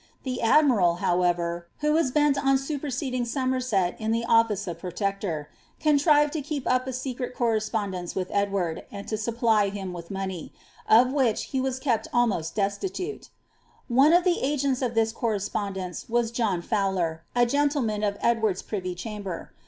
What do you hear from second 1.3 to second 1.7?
rer,